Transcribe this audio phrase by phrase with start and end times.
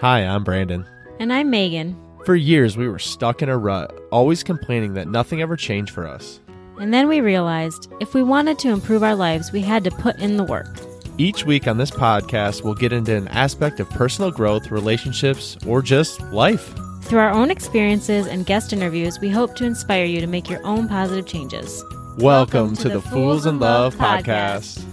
[0.00, 0.86] Hi, I'm Brandon.
[1.18, 1.94] And I'm Megan.
[2.24, 6.06] For years, we were stuck in a rut, always complaining that nothing ever changed for
[6.06, 6.40] us.
[6.80, 10.18] And then we realized if we wanted to improve our lives, we had to put
[10.18, 10.74] in the work.
[11.18, 15.82] Each week on this podcast, we'll get into an aspect of personal growth, relationships, or
[15.82, 16.74] just life.
[17.02, 20.64] Through our own experiences and guest interviews, we hope to inspire you to make your
[20.66, 21.84] own positive changes.
[22.16, 24.78] Welcome, Welcome to, to, the Fools in Love, Love podcast.
[24.78, 24.89] podcast.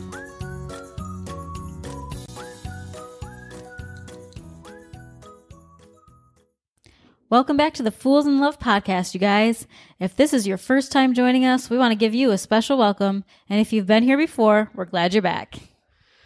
[7.29, 9.67] Welcome back to the Fools in Love podcast, you guys.
[9.99, 12.77] If this is your first time joining us, we want to give you a special
[12.77, 13.25] welcome.
[13.49, 15.55] And if you've been here before, we're glad you're back.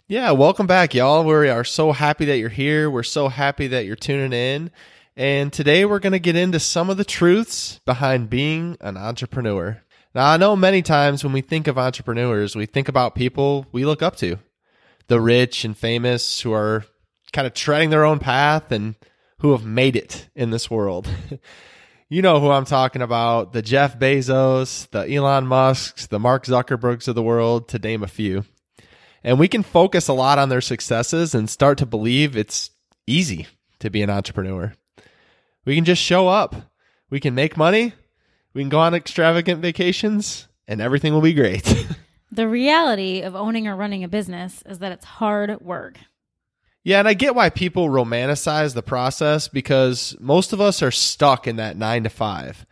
[0.06, 1.24] Yeah, welcome back, y'all.
[1.24, 2.88] We are so happy that you're here.
[2.88, 4.70] We're so happy that you're tuning in.
[5.16, 9.82] And today we're going to get into some of the truths behind being an entrepreneur.
[10.14, 13.84] Now, I know many times when we think of entrepreneurs, we think about people we
[13.84, 14.38] look up to
[15.08, 16.84] the rich and famous who are
[17.32, 18.94] kind of treading their own path and
[19.42, 21.08] who have made it in this world.
[22.08, 27.08] you know who I'm talking about the Jeff Bezos, the Elon Musks, the Mark Zuckerbergs
[27.08, 28.44] of the world, to name a few.
[29.24, 32.70] And we can focus a lot on their successes and start to believe it's
[33.08, 33.48] easy
[33.80, 34.74] to be an entrepreneur.
[35.64, 36.54] We can just show up,
[37.10, 37.94] we can make money,
[38.54, 41.86] we can go on extravagant vacations, and everything will be great.
[42.30, 45.98] the reality of owning or running a business is that it's hard work.
[46.84, 51.46] Yeah, and I get why people romanticize the process because most of us are stuck
[51.46, 52.66] in that nine to five.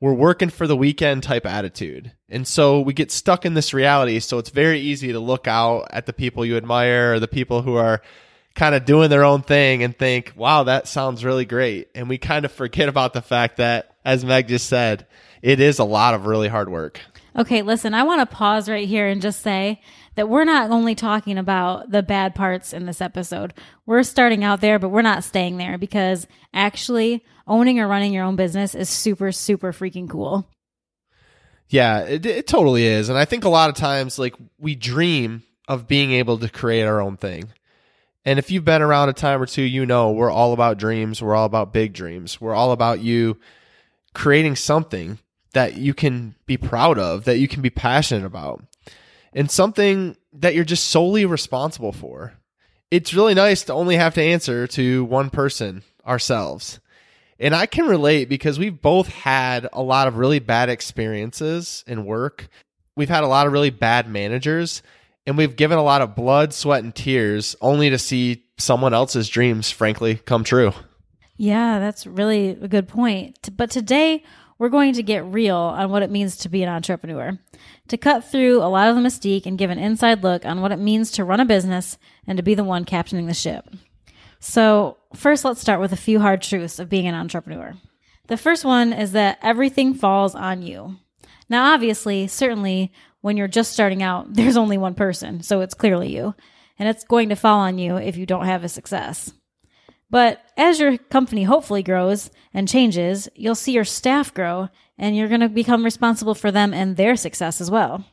[0.00, 2.12] We're working for the weekend type attitude.
[2.28, 4.20] And so we get stuck in this reality.
[4.20, 7.62] So it's very easy to look out at the people you admire or the people
[7.62, 8.02] who are
[8.54, 11.88] kind of doing their own thing and think, wow, that sounds really great.
[11.94, 15.06] And we kind of forget about the fact that, as Meg just said,
[15.42, 17.00] it is a lot of really hard work.
[17.36, 19.80] Okay, listen, I want to pause right here and just say
[20.16, 23.54] that we're not only talking about the bad parts in this episode.
[23.86, 28.24] We're starting out there, but we're not staying there because actually owning or running your
[28.24, 30.48] own business is super, super freaking cool.
[31.68, 33.08] Yeah, it, it totally is.
[33.08, 36.84] And I think a lot of times, like, we dream of being able to create
[36.84, 37.52] our own thing.
[38.24, 41.20] And if you've been around a time or two, you know we're all about dreams.
[41.20, 42.40] We're all about big dreams.
[42.40, 43.38] We're all about you
[44.14, 45.18] creating something
[45.52, 48.64] that you can be proud of, that you can be passionate about
[49.34, 52.34] and something that you're just solely responsible for.
[52.90, 56.80] It's really nice to only have to answer to one person, ourselves.
[57.40, 62.04] And I can relate because we've both had a lot of really bad experiences in
[62.04, 62.48] work.
[62.96, 64.82] We've had a lot of really bad managers,
[65.26, 69.28] and we've given a lot of blood, sweat, and tears only to see someone else's
[69.28, 70.72] dreams, frankly, come true.
[71.36, 73.48] Yeah, that's really a good point.
[73.56, 74.22] But today,
[74.58, 77.38] we're going to get real on what it means to be an entrepreneur,
[77.88, 80.72] to cut through a lot of the mystique and give an inside look on what
[80.72, 83.68] it means to run a business and to be the one captaining the ship.
[84.38, 87.74] So, first, let's start with a few hard truths of being an entrepreneur.
[88.26, 90.96] The first one is that everything falls on you.
[91.48, 96.14] Now, obviously, certainly when you're just starting out, there's only one person, so it's clearly
[96.14, 96.34] you.
[96.78, 99.32] And it's going to fall on you if you don't have a success.
[100.14, 105.26] But as your company hopefully grows and changes, you'll see your staff grow and you're
[105.26, 108.04] going to become responsible for them and their success as well.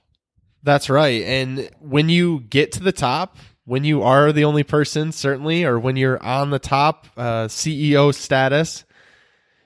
[0.63, 1.21] That's right.
[1.21, 5.79] And when you get to the top, when you are the only person, certainly, or
[5.79, 8.83] when you're on the top uh, CEO status,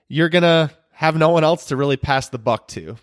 [0.09, 2.97] you're going to have no one else to really pass the buck to.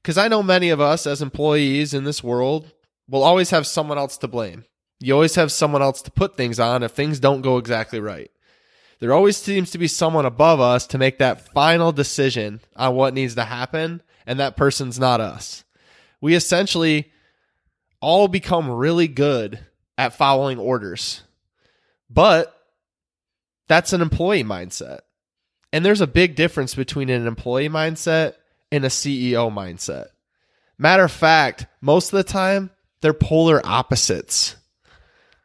[0.00, 2.72] Because I know many of us as employees in this world
[3.06, 4.64] will always have someone else to blame.
[5.00, 8.30] You always have someone else to put things on if things don't go exactly right
[9.00, 13.14] there always seems to be someone above us to make that final decision on what
[13.14, 15.64] needs to happen, and that person's not us.
[16.20, 17.10] We essentially
[18.00, 19.58] all become really good
[19.96, 21.22] at following orders,
[22.08, 22.54] but
[23.68, 25.00] that's an employee mindset.
[25.72, 28.34] And there's a big difference between an employee mindset
[28.72, 30.06] and a CEO mindset.
[30.76, 34.56] Matter of fact, most of the time, they're polar opposites.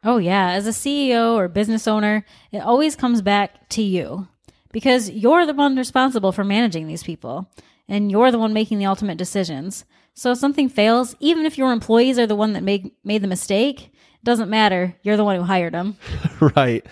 [0.05, 0.51] Oh, yeah.
[0.51, 4.27] As a CEO or business owner, it always comes back to you
[4.71, 7.49] because you're the one responsible for managing these people
[7.87, 9.83] and you're the one making the ultimate decisions.
[10.13, 13.27] So if something fails, even if your employees are the one that made, made the
[13.27, 14.95] mistake, it doesn't matter.
[15.01, 15.97] You're the one who hired them.
[16.55, 16.85] right.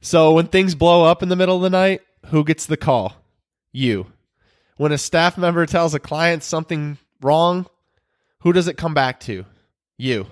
[0.00, 3.16] So when things blow up in the middle of the night, who gets the call?
[3.72, 4.06] You.
[4.76, 7.66] When a staff member tells a client something wrong,
[8.40, 9.46] who does it come back to?
[9.96, 10.26] You.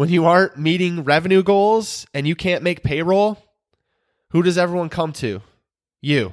[0.00, 3.36] When you aren't meeting revenue goals and you can't make payroll,
[4.30, 5.42] who does everyone come to?
[6.00, 6.32] You.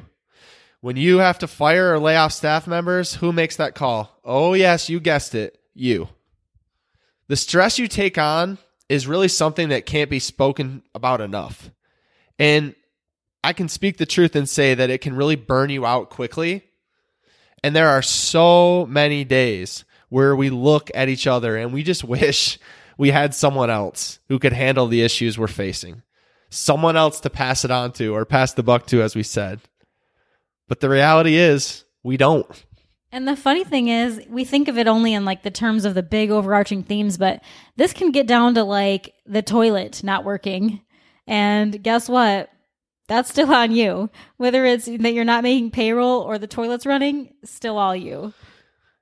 [0.80, 4.22] When you have to fire or lay off staff members, who makes that call?
[4.24, 5.60] Oh, yes, you guessed it.
[5.74, 6.08] You.
[7.28, 11.70] The stress you take on is really something that can't be spoken about enough.
[12.40, 12.74] And
[13.44, 16.64] I can speak the truth and say that it can really burn you out quickly.
[17.66, 22.04] And there are so many days where we look at each other and we just
[22.06, 22.60] wish
[22.98, 26.02] we had someone else who could handle the issues we're facing.
[26.50, 29.60] Someone else to pass it on to or pass the buck to, as we said.
[30.68, 32.66] But the reality is, we don't.
[33.12, 35.94] And the funny thing is, we think of it only in like the terms of
[35.94, 37.42] the big overarching themes, but
[37.76, 40.82] this can get down to like the toilet not working.
[41.26, 42.50] And guess what?
[43.08, 44.10] That's still on you.
[44.36, 48.34] Whether it's that you're not making payroll or the toilet's running, still all you.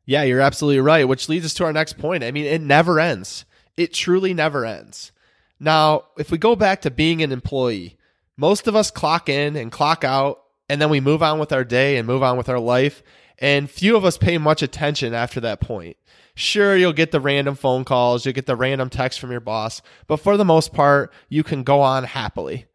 [0.05, 2.23] Yeah, you're absolutely right, which leads us to our next point.
[2.23, 3.45] I mean, it never ends.
[3.77, 5.11] It truly never ends.
[5.59, 7.97] Now, if we go back to being an employee,
[8.37, 11.63] most of us clock in and clock out, and then we move on with our
[11.63, 13.03] day and move on with our life.
[13.37, 15.97] And few of us pay much attention after that point.
[16.35, 19.81] Sure, you'll get the random phone calls, you'll get the random text from your boss,
[20.07, 22.65] but for the most part, you can go on happily.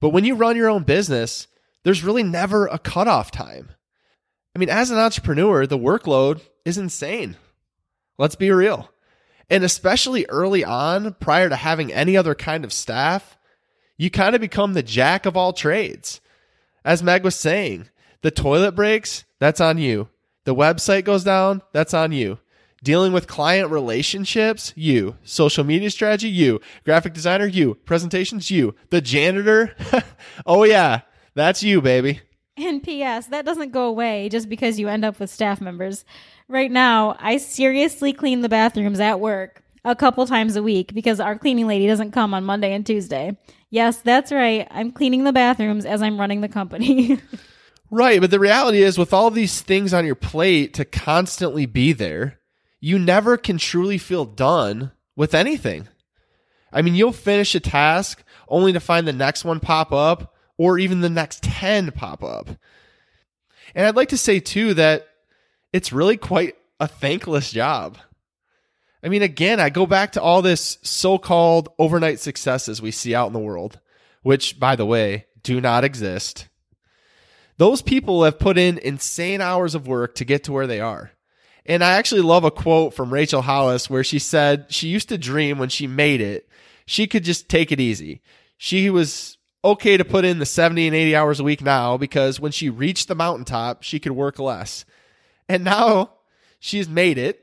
[0.00, 1.46] But when you run your own business,
[1.82, 3.70] there's really never a cutoff time.
[4.56, 7.36] I mean, as an entrepreneur, the workload is insane.
[8.16, 8.90] Let's be real.
[9.50, 13.38] And especially early on, prior to having any other kind of staff,
[13.96, 16.20] you kind of become the jack of all trades.
[16.84, 17.88] As Meg was saying,
[18.22, 20.08] the toilet breaks, that's on you.
[20.44, 22.38] The website goes down, that's on you.
[22.82, 25.16] Dealing with client relationships, you.
[25.24, 26.60] Social media strategy, you.
[26.84, 27.76] Graphic designer, you.
[27.86, 28.74] Presentations, you.
[28.90, 29.74] The janitor,
[30.46, 31.00] oh yeah,
[31.34, 32.20] that's you, baby.
[32.74, 36.04] And P.S., that doesn't go away just because you end up with staff members.
[36.48, 41.20] Right now, I seriously clean the bathrooms at work a couple times a week because
[41.20, 43.36] our cleaning lady doesn't come on Monday and Tuesday.
[43.70, 44.66] Yes, that's right.
[44.72, 47.20] I'm cleaning the bathrooms as I'm running the company.
[47.90, 48.20] Right.
[48.20, 52.40] But the reality is, with all these things on your plate to constantly be there,
[52.80, 55.86] you never can truly feel done with anything.
[56.72, 60.78] I mean, you'll finish a task only to find the next one pop up or
[60.78, 62.48] even the next 10 pop up.
[63.74, 65.08] And I'd like to say, too, that
[65.72, 67.98] it's really quite a thankless job.
[69.02, 73.14] I mean, again, I go back to all this so called overnight successes we see
[73.14, 73.80] out in the world,
[74.22, 76.48] which, by the way, do not exist.
[77.56, 81.12] Those people have put in insane hours of work to get to where they are.
[81.66, 85.18] And I actually love a quote from Rachel Hollis where she said she used to
[85.18, 86.48] dream when she made it,
[86.86, 88.20] she could just take it easy.
[88.56, 92.38] She was okay to put in the 70 and 80 hours a week now because
[92.38, 94.84] when she reached the mountaintop, she could work less.
[95.48, 96.12] And now
[96.60, 97.40] she's made it.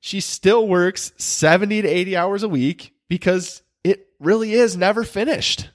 [0.00, 5.70] She still works 70 to 80 hours a week because it really is never finished.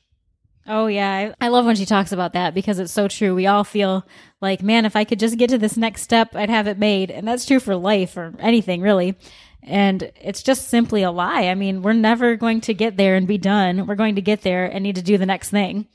[0.67, 1.33] Oh, yeah.
[1.41, 3.33] I, love when she talks about that because it's so true.
[3.33, 4.05] We all feel
[4.41, 7.09] like, man, if I could just get to this next step, I'd have it made.
[7.09, 9.17] And that's true for life or anything, really.
[9.63, 11.47] And it's just simply a lie.
[11.47, 13.85] I mean, we're never going to get there and be done.
[13.85, 15.87] We're going to get there and need to do the next thing.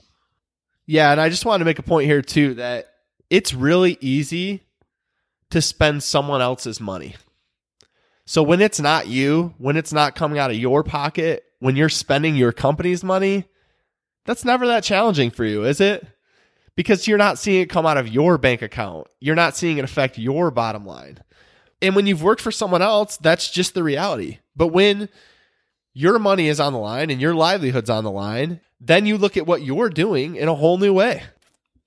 [0.87, 1.11] Yeah.
[1.11, 2.87] And I just want to make a point here, too, that
[3.29, 4.63] it's really easy
[5.51, 7.17] to spend someone else's money.
[8.25, 11.89] So when it's not you, when it's not coming out of your pocket, when you're
[11.89, 13.45] spending your company's money,
[14.25, 16.07] that's never that challenging for you, is it?
[16.75, 19.07] Because you're not seeing it come out of your bank account.
[19.21, 21.19] You're not seeing it affect your bottom line.
[21.83, 24.39] And when you've worked for someone else, that's just the reality.
[24.55, 25.09] But when
[25.93, 29.37] your money is on the line and your livelihood's on the line, then you look
[29.37, 31.23] at what you're doing in a whole new way.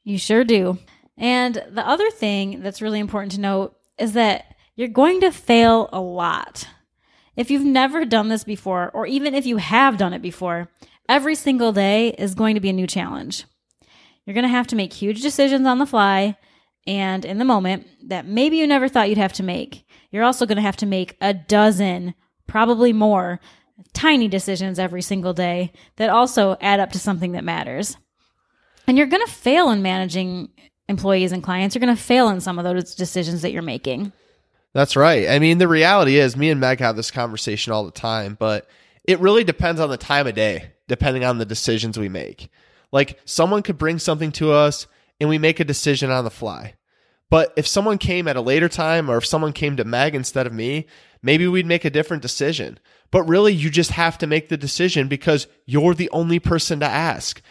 [0.03, 0.77] You sure do.
[1.17, 5.89] And the other thing that's really important to note is that you're going to fail
[5.91, 6.67] a lot.
[7.35, 10.69] If you've never done this before, or even if you have done it before,
[11.09, 13.45] Every single day is going to be a new challenge.
[14.23, 16.37] You're going to have to make huge decisions on the fly
[16.89, 19.85] and in the moment that maybe you never thought you'd have to make.
[20.09, 22.15] You're also going to have to make a dozen,
[22.47, 23.39] probably more,
[23.93, 27.95] tiny decisions every single day that also add up to something that matters.
[28.87, 30.49] And you're going to fail in managing
[30.87, 31.75] employees and clients.
[31.75, 34.11] You're going to fail in some of those decisions that you're making.
[34.73, 35.29] That's right.
[35.29, 38.67] I mean, the reality is, me and Meg have this conversation all the time, but
[39.03, 42.49] it really depends on the time of day depending on the decisions we make.
[42.91, 44.87] Like someone could bring something to us
[45.19, 46.73] and we make a decision on the fly.
[47.29, 50.47] But if someone came at a later time or if someone came to Meg instead
[50.47, 50.87] of me,
[51.21, 52.79] maybe we'd make a different decision.
[53.11, 56.85] But really, you just have to make the decision because you're the only person to
[56.85, 57.41] ask.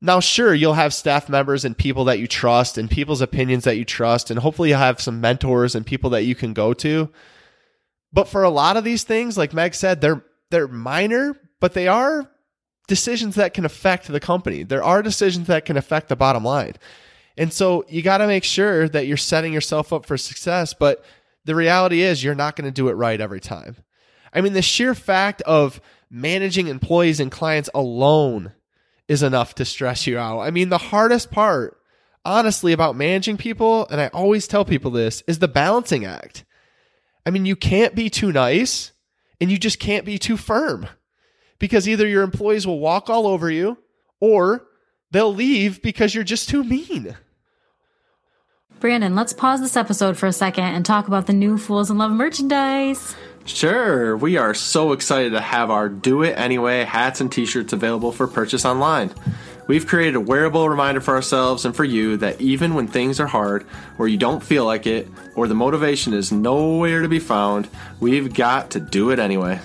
[0.00, 3.78] Now, sure, you'll have staff members and people that you trust and people's opinions that
[3.78, 7.10] you trust, and hopefully you'll have some mentors and people that you can go to.
[8.12, 11.88] But for a lot of these things, like Meg said, they're they're minor, but they
[11.88, 12.30] are
[12.86, 14.62] decisions that can affect the company.
[14.62, 16.74] There are decisions that can affect the bottom line.
[17.36, 20.74] And so you got to make sure that you're setting yourself up for success.
[20.74, 21.04] But
[21.44, 23.76] the reality is, you're not going to do it right every time.
[24.32, 28.52] I mean, the sheer fact of managing employees and clients alone
[29.08, 30.40] is enough to stress you out.
[30.40, 31.78] I mean, the hardest part,
[32.24, 36.44] honestly, about managing people, and I always tell people this, is the balancing act.
[37.26, 38.92] I mean, you can't be too nice
[39.40, 40.86] and you just can't be too firm
[41.58, 43.78] because either your employees will walk all over you
[44.20, 44.66] or
[45.10, 47.16] they'll leave because you're just too mean.
[48.80, 51.96] Brandon, let's pause this episode for a second and talk about the new Fools in
[51.96, 53.14] Love merchandise.
[53.46, 57.72] Sure, we are so excited to have our Do It Anyway hats and t shirts
[57.72, 59.12] available for purchase online.
[59.66, 63.26] We've created a wearable reminder for ourselves and for you that even when things are
[63.26, 63.66] hard,
[63.98, 67.68] or you don't feel like it, or the motivation is nowhere to be found,
[68.00, 69.58] we've got to do it anyway.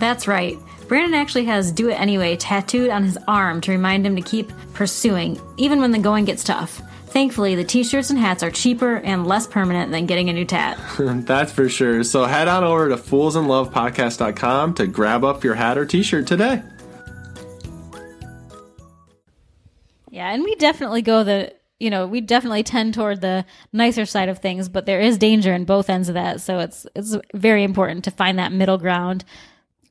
[0.00, 0.58] That's right.
[0.88, 4.52] Brandon actually has Do It Anyway tattooed on his arm to remind him to keep
[4.72, 6.82] pursuing, even when the going gets tough.
[7.14, 10.44] Thankfully, the t shirts and hats are cheaper and less permanent than getting a new
[10.44, 10.76] tat.
[10.98, 12.02] That's for sure.
[12.02, 16.60] So head on over to foolsinlovepodcast.com to grab up your hat or t shirt today.
[20.10, 24.28] Yeah, and we definitely go the you know, we definitely tend toward the nicer side
[24.28, 26.40] of things, but there is danger in both ends of that.
[26.40, 29.24] So it's it's very important to find that middle ground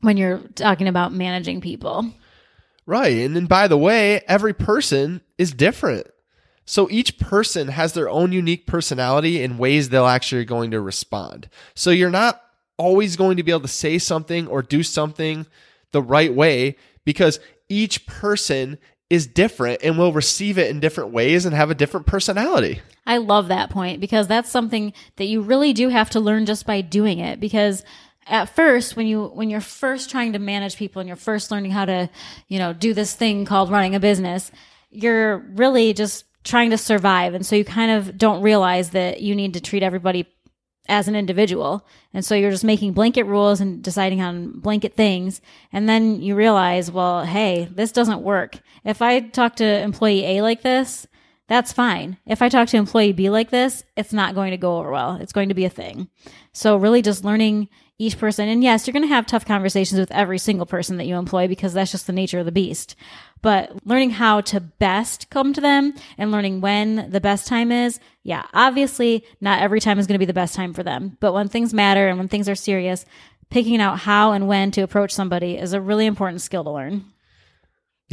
[0.02, 2.06] when you're talking about managing people.
[2.86, 3.20] Right.
[3.20, 6.08] And then by the way, every person is different.
[6.66, 11.50] So each person has their own unique personality and ways they'll actually going to respond.
[11.76, 12.42] So you're not
[12.78, 15.46] always going to be able to say something or do something
[15.92, 17.40] the right way because
[17.70, 18.78] each person
[19.10, 22.82] is different and will receive it in different ways and have a different personality.
[23.06, 26.66] I love that point because that's something that you really do have to learn just
[26.66, 27.84] by doing it because
[28.26, 31.72] at first when you when you're first trying to manage people and you're first learning
[31.72, 32.10] how to,
[32.48, 34.52] you know, do this thing called running a business,
[34.90, 37.34] you're really just trying to survive.
[37.34, 40.28] And so you kind of don't realize that you need to treat everybody
[40.90, 41.86] as an individual.
[42.14, 45.42] And so you're just making blanket rules and deciding on blanket things.
[45.72, 48.60] And then you realize, well, hey, this doesn't work.
[48.84, 51.08] If I talk to employee A like this,
[51.48, 52.18] that's fine.
[52.26, 55.18] If I talk to employee B like this, it's not going to go over well.
[55.22, 56.10] It's going to be a thing.
[56.52, 57.70] So really just learning
[58.04, 58.50] each person.
[58.50, 61.48] And yes, you're going to have tough conversations with every single person that you employ
[61.48, 62.96] because that's just the nature of the beast.
[63.42, 68.00] But learning how to best come to them and learning when the best time is,
[68.24, 71.18] yeah, obviously not every time is going to be the best time for them.
[71.20, 73.06] But when things matter and when things are serious,
[73.50, 77.06] picking out how and when to approach somebody is a really important skill to learn.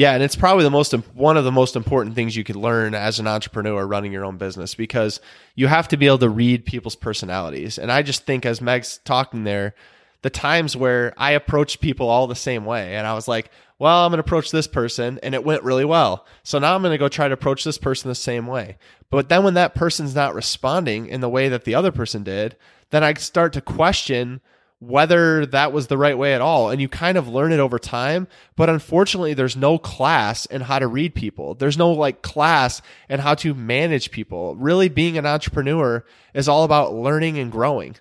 [0.01, 2.95] Yeah, and it's probably the most one of the most important things you could learn
[2.95, 5.21] as an entrepreneur running your own business because
[5.55, 7.77] you have to be able to read people's personalities.
[7.77, 9.75] And I just think as Meg's talking there,
[10.23, 14.07] the times where I approached people all the same way and I was like, well,
[14.07, 16.25] I'm going to approach this person and it went really well.
[16.45, 18.79] So now I'm going to go try to approach this person the same way.
[19.11, 22.57] But then when that person's not responding in the way that the other person did,
[22.89, 24.41] then I start to question
[24.81, 26.71] whether that was the right way at all.
[26.71, 28.27] And you kind of learn it over time.
[28.57, 31.55] But unfortunately, there's no class in how to read people.
[31.55, 34.57] There's no like class in how to manage people.
[34.57, 37.97] Really being an entrepreneur is all about learning and growing.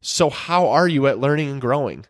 [0.00, 2.06] So how are you at learning and growing?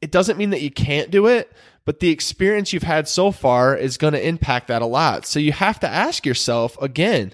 [0.00, 1.50] It doesn't mean that you can't do it,
[1.84, 5.24] but the experience you've had so far is going to impact that a lot.
[5.24, 7.32] So you have to ask yourself again,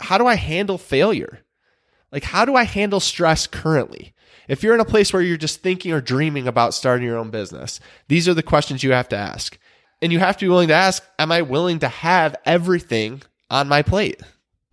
[0.00, 1.40] how do I handle failure?
[2.10, 4.14] Like, how do I handle stress currently?
[4.48, 7.30] If you're in a place where you're just thinking or dreaming about starting your own
[7.30, 9.58] business, these are the questions you have to ask.
[10.00, 13.68] And you have to be willing to ask, am I willing to have everything on
[13.68, 14.22] my plate?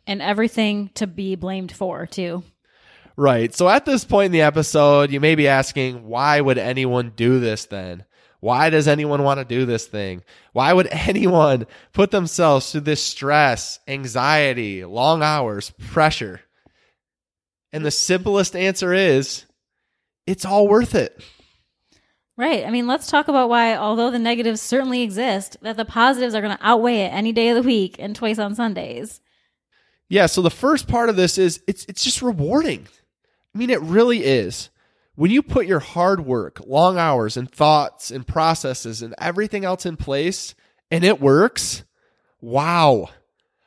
[0.07, 2.43] And everything to be blamed for, too.
[3.17, 3.53] Right.
[3.53, 7.39] So at this point in the episode, you may be asking, why would anyone do
[7.39, 8.05] this then?
[8.41, 10.23] Why does anyone want to do this thing?
[10.53, 16.41] Why would anyone put themselves through this stress, anxiety, long hours, pressure?
[17.73, 19.45] And the simplest answer is
[20.27, 21.21] it's all worth it.
[22.37, 22.65] Right.
[22.65, 26.41] I mean, let's talk about why, although the negatives certainly exist, that the positives are
[26.41, 29.21] going to outweigh it any day of the week and twice on Sundays.
[30.09, 30.25] Yeah.
[30.25, 32.87] So the first part of this is it's it's just rewarding.
[33.53, 34.69] I mean, it really is.
[35.15, 39.85] When you put your hard work, long hours, and thoughts and processes and everything else
[39.85, 40.55] in place,
[40.91, 41.83] and it works,
[42.41, 43.09] wow.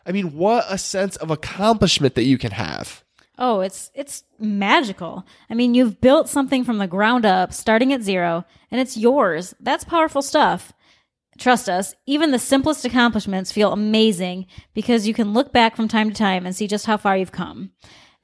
[0.05, 3.03] I mean, what a sense of accomplishment that you can have.
[3.39, 5.25] Oh, it's it's magical.
[5.49, 9.55] I mean, you've built something from the ground up, starting at zero, and it's yours.
[9.61, 10.73] That's powerful stuff.
[11.39, 16.09] Trust us, even the simplest accomplishments feel amazing because you can look back from time
[16.11, 17.71] to time and see just how far you've come.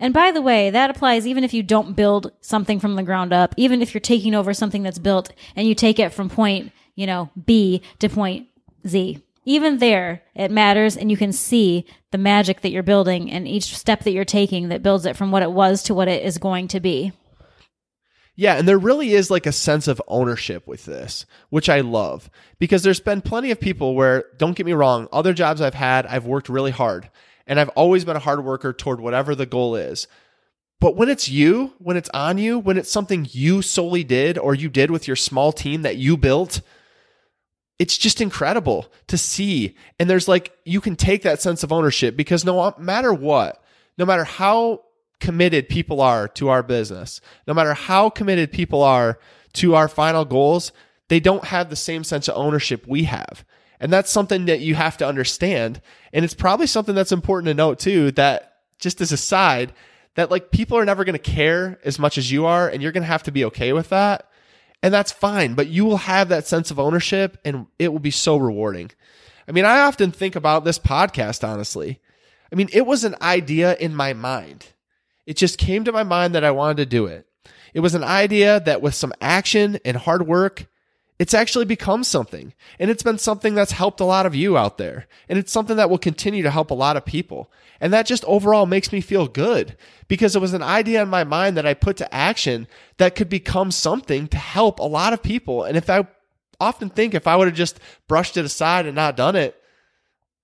[0.01, 3.33] And by the way, that applies even if you don't build something from the ground
[3.33, 6.73] up, even if you're taking over something that's built and you take it from point,
[6.97, 8.49] you know, B to point
[8.85, 13.47] Z even there, it matters and you can see the magic that you're building and
[13.47, 16.25] each step that you're taking that builds it from what it was to what it
[16.25, 17.13] is going to be.
[18.37, 22.29] Yeah, and there really is like a sense of ownership with this, which I love
[22.59, 26.07] because there's been plenty of people where, don't get me wrong, other jobs I've had,
[26.07, 27.11] I've worked really hard
[27.47, 30.09] and I've always been a hard worker toward whatever the goal is.
[30.81, 34.55] But when it's you, when it's on you, when it's something you solely did or
[34.55, 36.61] you did with your small team that you built,
[37.79, 39.77] it's just incredible to see.
[39.99, 43.63] And there's like, you can take that sense of ownership because no matter what,
[43.99, 44.83] no matter how
[45.21, 49.19] committed people are to our business, no matter how committed people are
[49.55, 50.73] to our final goals,
[51.09, 53.45] they don't have the same sense of ownership we have.
[53.81, 55.81] And that's something that you have to understand.
[56.13, 59.73] And it's probably something that's important to note too that just as a side,
[60.15, 62.93] that like people are never going to care as much as you are, and you're
[62.93, 64.31] going to have to be okay with that.
[64.85, 68.11] And that's fine, but you will have that sense of ownership and it will be
[68.11, 68.91] so rewarding.
[69.49, 72.03] I mean, I often think about this podcast, honestly.
[72.53, 74.67] I mean, it was an idea in my mind.
[75.25, 77.27] It just came to my mind that I wanted to do it.
[77.73, 80.67] It was an idea that with some action and hard work,
[81.25, 82.53] it's actually become something.
[82.79, 85.07] And it's been something that's helped a lot of you out there.
[85.27, 87.51] And it's something that will continue to help a lot of people.
[87.81, 89.75] And that just overall makes me feel good
[90.07, 93.31] because it was an idea in my mind that I put to action that could
[93.31, 95.65] become something to help a lot of people.
[95.65, 96.07] And if I
[96.61, 99.59] often think if I would have just brushed it aside and not done it,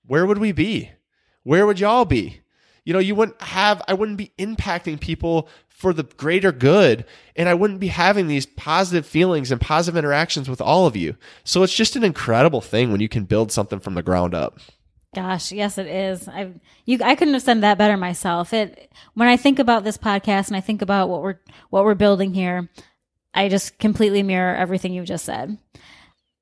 [0.07, 0.93] where would we be?
[1.43, 2.41] Where would y'all be?
[2.87, 7.07] You know, you wouldn't have, I wouldn't be impacting people for the greater good.
[7.35, 11.17] And I wouldn't be having these positive feelings and positive interactions with all of you.
[11.43, 14.59] So it's just an incredible thing when you can build something from the ground up.
[15.15, 16.29] Gosh, yes, it is.
[16.29, 16.53] I
[16.85, 18.53] you I couldn't have said that better myself.
[18.53, 21.95] It when I think about this podcast and I think about what we're what we're
[21.95, 22.69] building here,
[23.33, 25.59] I just completely mirror everything you've just said.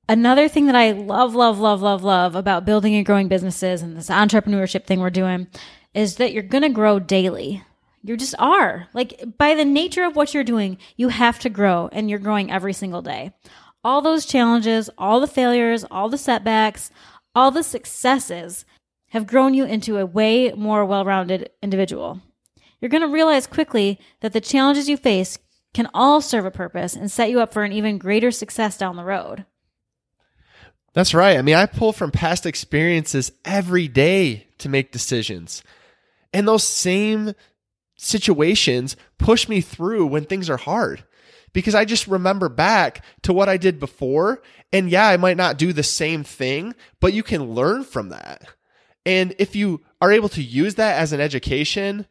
[0.09, 3.95] Another thing that I love, love, love, love, love about building and growing businesses and
[3.95, 5.47] this entrepreneurship thing we're doing
[5.93, 7.63] is that you're going to grow daily.
[8.03, 8.87] You just are.
[8.93, 12.51] Like by the nature of what you're doing, you have to grow and you're growing
[12.51, 13.31] every single day.
[13.83, 16.91] All those challenges, all the failures, all the setbacks,
[17.35, 18.65] all the successes
[19.09, 22.21] have grown you into a way more well rounded individual.
[22.79, 25.37] You're going to realize quickly that the challenges you face
[25.73, 28.95] can all serve a purpose and set you up for an even greater success down
[28.95, 29.45] the road.
[30.93, 31.37] That's right.
[31.37, 35.63] I mean, I pull from past experiences every day to make decisions.
[36.33, 37.33] And those same
[37.99, 41.03] situations push me through when things are hard
[41.53, 44.41] because I just remember back to what I did before.
[44.71, 48.43] And yeah, I might not do the same thing, but you can learn from that.
[49.05, 52.05] And if you are able to use that as an education,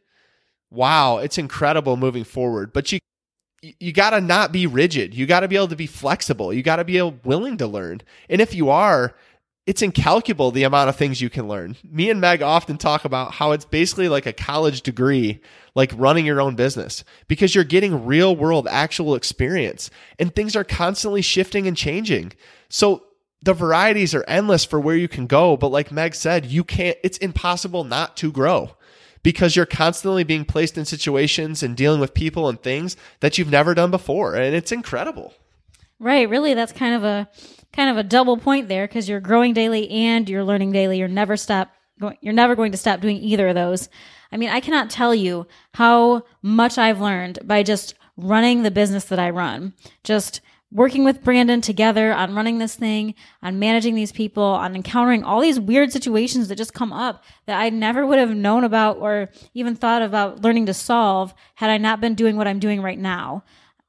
[0.69, 2.73] wow, it's incredible moving forward.
[2.73, 2.99] But you
[3.61, 5.13] you got to not be rigid.
[5.13, 6.53] You got to be able to be flexible.
[6.53, 8.01] You got to be willing to learn.
[8.29, 9.15] And if you are,
[9.65, 11.75] it's incalculable the amount of things you can learn.
[11.83, 15.41] Me and Meg often talk about how it's basically like a college degree,
[15.75, 20.63] like running your own business, because you're getting real world actual experience and things are
[20.63, 22.33] constantly shifting and changing.
[22.69, 23.03] So
[23.41, 25.55] the varieties are endless for where you can go.
[25.55, 28.71] But like Meg said, you can't, it's impossible not to grow
[29.23, 33.51] because you're constantly being placed in situations and dealing with people and things that you've
[33.51, 34.35] never done before.
[34.35, 35.33] And it's incredible.
[35.99, 36.29] Right.
[36.29, 37.29] Really, that's kind of a
[37.73, 40.97] kind of a double point there because you're growing daily and you're learning daily.
[40.97, 41.71] You're never stop
[42.21, 43.89] you're never going to stop doing either of those.
[44.31, 49.05] I mean, I cannot tell you how much I've learned by just running the business
[49.05, 49.73] that I run.
[50.03, 55.23] Just working with Brandon together on running this thing, on managing these people, on encountering
[55.23, 58.97] all these weird situations that just come up that I never would have known about
[58.97, 62.81] or even thought about learning to solve had I not been doing what I'm doing
[62.81, 63.43] right now.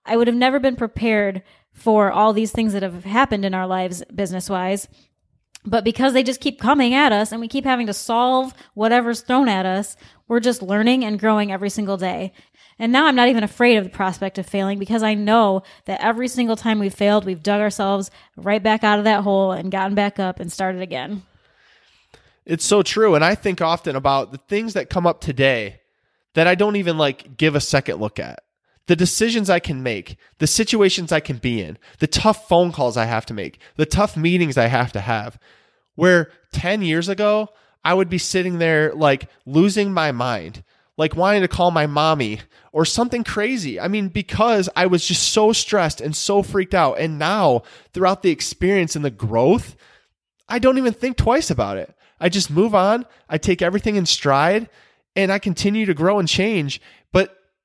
[0.07, 1.43] I would have never been prepared
[1.81, 4.87] for all these things that have happened in our lives business wise.
[5.64, 9.21] But because they just keep coming at us and we keep having to solve whatever's
[9.23, 9.97] thrown at us,
[10.29, 12.33] we're just learning and growing every single day.
[12.79, 16.03] And now I'm not even afraid of the prospect of failing because I know that
[16.03, 19.71] every single time we've failed, we've dug ourselves right back out of that hole and
[19.71, 21.23] gotten back up and started again.
[22.47, 23.14] It's so true.
[23.14, 25.81] And I think often about the things that come up today
[26.35, 28.40] that I don't even like give a second look at
[28.90, 32.96] the decisions I can make, the situations I can be in, the tough phone calls
[32.96, 35.38] I have to make, the tough meetings I have to have.
[35.94, 37.50] Where 10 years ago,
[37.85, 40.64] I would be sitting there like losing my mind,
[40.96, 42.40] like wanting to call my mommy
[42.72, 43.79] or something crazy.
[43.79, 46.98] I mean, because I was just so stressed and so freaked out.
[46.98, 49.76] And now, throughout the experience and the growth,
[50.48, 51.94] I don't even think twice about it.
[52.18, 54.68] I just move on, I take everything in stride,
[55.14, 56.81] and I continue to grow and change.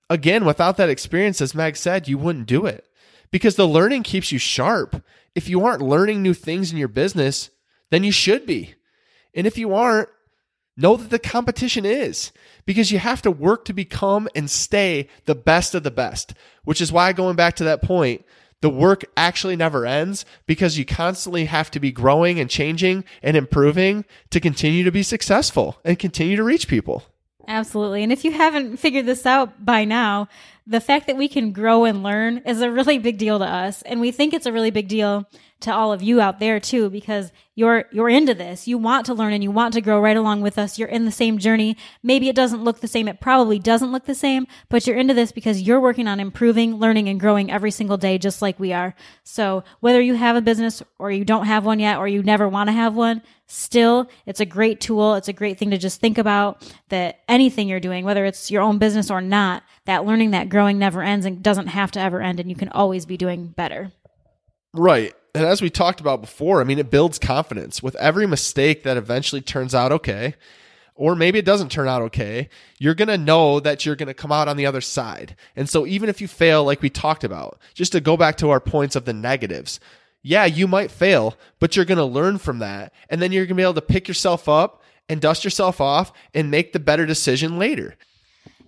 [0.09, 2.87] Again, without that experience, as Meg said, you wouldn't do it
[3.31, 5.03] because the learning keeps you sharp.
[5.33, 7.49] If you aren't learning new things in your business,
[7.89, 8.75] then you should be.
[9.33, 10.09] And if you aren't,
[10.77, 12.31] know that the competition is
[12.65, 16.81] because you have to work to become and stay the best of the best, which
[16.81, 18.25] is why going back to that point,
[18.61, 23.37] the work actually never ends because you constantly have to be growing and changing and
[23.37, 27.03] improving to continue to be successful and continue to reach people.
[27.47, 28.03] Absolutely.
[28.03, 30.27] And if you haven't figured this out by now,
[30.67, 33.81] the fact that we can grow and learn is a really big deal to us.
[33.83, 35.25] And we think it's a really big deal
[35.61, 38.67] to all of you out there too, because you're, you're into this.
[38.67, 40.77] You want to learn and you want to grow right along with us.
[40.77, 41.77] You're in the same journey.
[42.03, 43.07] Maybe it doesn't look the same.
[43.07, 46.75] It probably doesn't look the same, but you're into this because you're working on improving,
[46.75, 48.95] learning and growing every single day, just like we are.
[49.23, 52.49] So whether you have a business or you don't have one yet, or you never
[52.49, 55.15] want to have one, still it's a great tool.
[55.15, 58.61] It's a great thing to just think about that anything you're doing, whether it's your
[58.61, 62.21] own business or not, that learning, that growing never ends and doesn't have to ever
[62.21, 62.39] end.
[62.39, 63.91] And you can always be doing better.
[64.73, 65.13] Right.
[65.33, 68.95] And as we talked about before, I mean, it builds confidence with every mistake that
[68.95, 70.33] eventually turns out okay,
[70.95, 72.47] or maybe it doesn't turn out okay.
[72.79, 75.35] You're going to know that you're going to come out on the other side.
[75.57, 78.49] And so even if you fail, like we talked about, just to go back to
[78.49, 79.81] our points of the negatives,
[80.23, 82.93] yeah, you might fail, but you're going to learn from that.
[83.09, 86.13] And then you're going to be able to pick yourself up and dust yourself off
[86.33, 87.97] and make the better decision later.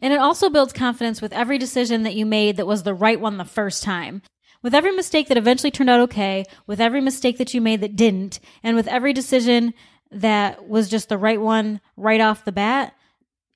[0.02, 3.20] And it also builds confidence with every decision that you made that was the right
[3.20, 4.22] one the first time.
[4.62, 7.96] With every mistake that eventually turned out okay, with every mistake that you made that
[7.96, 9.74] didn't, and with every decision
[10.12, 12.94] that was just the right one right off the bat,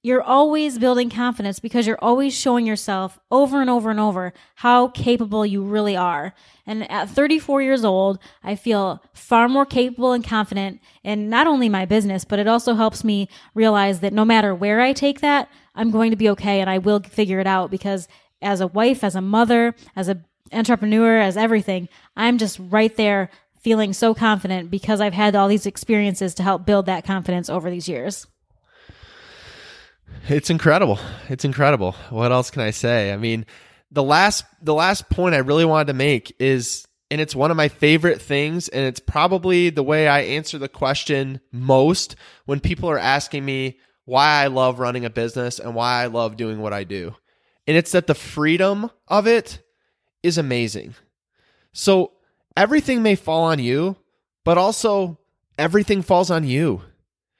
[0.03, 4.87] you're always building confidence because you're always showing yourself over and over and over how
[4.87, 6.33] capable you really are.
[6.65, 11.69] And at 34 years old, I feel far more capable and confident in not only
[11.69, 15.49] my business, but it also helps me realize that no matter where I take that,
[15.75, 18.07] I'm going to be okay and I will figure it out because
[18.41, 23.29] as a wife, as a mother, as an entrepreneur, as everything, I'm just right there
[23.61, 27.69] feeling so confident because I've had all these experiences to help build that confidence over
[27.69, 28.25] these years.
[30.27, 30.99] It's incredible.
[31.29, 31.93] It's incredible.
[32.09, 33.13] What else can I say?
[33.13, 33.45] I mean,
[33.91, 37.57] the last the last point I really wanted to make is and it's one of
[37.57, 42.89] my favorite things and it's probably the way I answer the question most when people
[42.89, 43.79] are asking me
[44.11, 47.15] why I love running a business and why I love doing what I do.
[47.65, 49.61] And it's that the freedom of it
[50.21, 50.95] is amazing.
[51.71, 52.11] So
[52.57, 53.95] everything may fall on you,
[54.43, 55.17] but also
[55.57, 56.81] everything falls on you.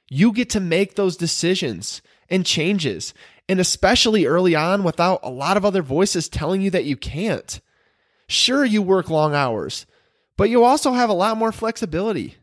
[0.08, 3.12] You get to make those decisions and changes,
[3.50, 7.60] and especially early on without a lot of other voices telling you that you can't.
[8.28, 9.84] Sure, you work long hours,
[10.38, 12.36] but you also have a lot more flexibility.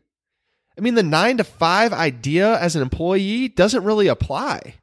[0.78, 4.76] I mean, the nine to five idea as an employee doesn't really apply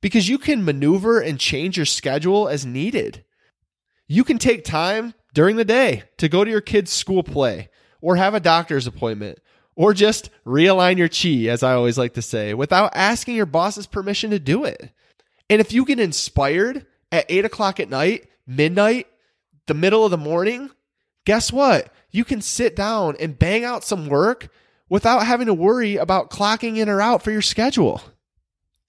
[0.00, 3.24] because you can maneuver and change your schedule as needed.
[4.06, 7.68] You can take time during the day to go to your kid's school play
[8.00, 9.38] or have a doctor's appointment
[9.76, 13.86] or just realign your chi, as I always like to say, without asking your boss's
[13.86, 14.90] permission to do it.
[15.48, 19.06] And if you get inspired at eight o'clock at night, midnight,
[19.66, 20.70] the middle of the morning,
[21.24, 21.92] guess what?
[22.10, 24.48] You can sit down and bang out some work
[24.88, 28.00] without having to worry about clocking in or out for your schedule.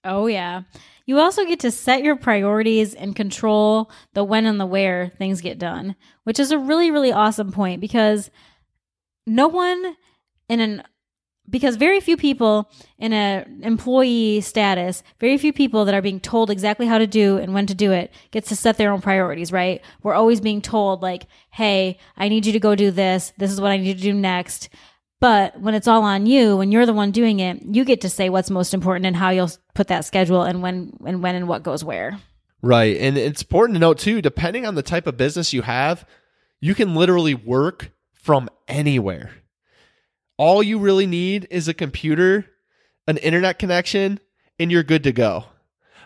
[0.04, 0.62] Oh, yeah.
[1.06, 5.40] You also get to set your priorities and control the when and the where things
[5.40, 8.30] get done, which is a really, really awesome point because
[9.26, 9.96] no one
[10.48, 10.82] in an
[11.48, 16.48] because very few people in an employee status, very few people that are being told
[16.48, 19.50] exactly how to do and when to do it gets to set their own priorities,
[19.50, 19.82] right?
[20.04, 23.32] We're always being told like, "Hey, I need you to go do this.
[23.36, 24.68] This is what I need to do next."
[25.20, 28.08] But when it's all on you, when you're the one doing it, you get to
[28.08, 31.46] say what's most important and how you'll put that schedule and when and when and
[31.46, 32.18] what goes where.
[32.62, 32.96] Right.
[32.96, 36.06] And it's important to note too, depending on the type of business you have,
[36.60, 39.30] you can literally work from anywhere.
[40.38, 42.46] All you really need is a computer,
[43.06, 44.20] an internet connection,
[44.58, 45.44] and you're good to go.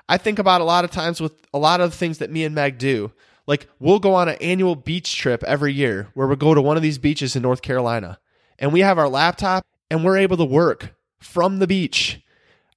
[0.08, 2.54] I think about a lot of times with a lot of things that me and
[2.54, 3.12] Meg do.
[3.46, 6.76] Like we'll go on an annual beach trip every year where we go to one
[6.76, 8.18] of these beaches in North Carolina
[8.58, 12.20] and we have our laptop and we're able to work from the beach.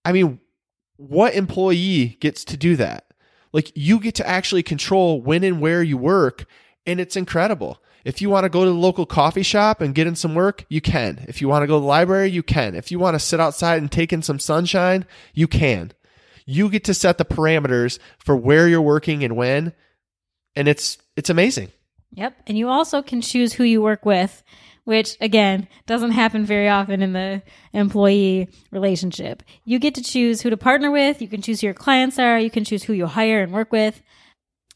[0.03, 0.39] I mean,
[0.97, 3.05] what employee gets to do that?
[3.53, 6.45] Like you get to actually control when and where you work,
[6.85, 7.81] and it's incredible.
[8.05, 10.65] If you want to go to the local coffee shop and get in some work,
[10.69, 11.25] you can.
[11.27, 12.75] If you want to go to the library, you can.
[12.75, 15.91] If you want to sit outside and take in some sunshine, you can.
[16.45, 19.73] You get to set the parameters for where you're working and when,
[20.55, 21.71] and it's it's amazing.
[22.11, 24.41] Yep, and you also can choose who you work with
[24.87, 27.41] which again doesn't happen very often in the
[27.73, 29.43] employee relationship.
[29.65, 32.39] You get to choose who to partner with, you can choose who your clients are,
[32.39, 34.01] you can choose who you hire and work with.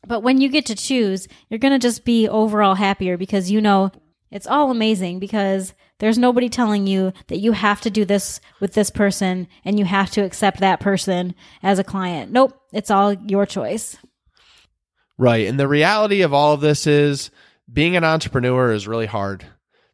[0.05, 3.61] But when you get to choose, you're going to just be overall happier because you
[3.61, 3.89] know
[4.31, 8.73] it's all amazing because There's nobody telling you that you have to do this with
[8.73, 12.31] this person and you have to accept that person as a client.
[12.31, 13.97] Nope, it's all your choice.
[15.19, 15.47] Right.
[15.47, 17.29] And the reality of all of this is
[17.71, 19.45] being an entrepreneur is really hard.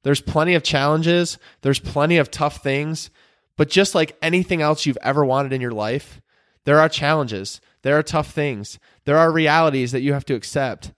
[0.07, 3.09] There's plenty of challenges, there's plenty of tough things,
[3.57, 6.21] but just like anything else you've ever wanted in your life,
[6.63, 10.93] there are challenges, there are tough things, there are realities that you have to accept.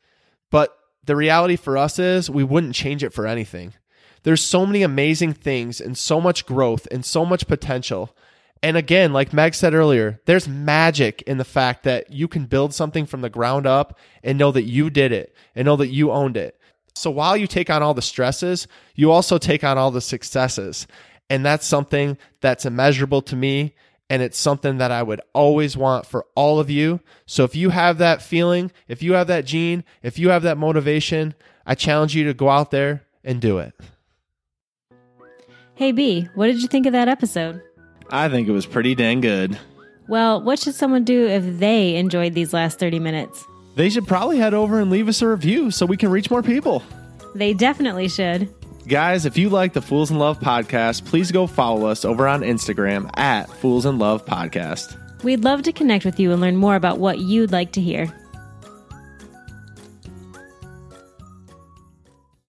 [0.51, 3.73] But the reality for us is we wouldn't change it for anything.
[4.21, 8.15] There's so many amazing things and so much growth and so much potential.
[8.61, 12.75] And again, like Meg said earlier, there's magic in the fact that you can build
[12.75, 16.11] something from the ground up and know that you did it and know that you
[16.11, 16.58] owned it.
[16.99, 20.85] So while you take on all the stresses, you also take on all the successes.
[21.29, 23.73] And that's something that's immeasurable to me.
[24.09, 26.99] And it's something that I would always want for all of you.
[27.25, 30.57] So if you have that feeling, if you have that gene, if you have that
[30.57, 31.35] motivation,
[31.65, 33.73] I challenge you to go out there and do it.
[35.75, 37.61] Hey, B, what did you think of that episode?
[38.09, 39.57] I think it was pretty dang good.
[40.09, 43.45] Well, what should someone do if they enjoyed these last 30 minutes?
[43.75, 46.43] They should probably head over and leave us a review so we can reach more
[46.43, 46.83] people.
[47.35, 48.53] They definitely should.
[48.87, 52.41] Guys, if you like the Fools in Love podcast, please go follow us over on
[52.41, 54.97] Instagram at Fools in Love Podcast.
[55.23, 58.11] We'd love to connect with you and learn more about what you'd like to hear.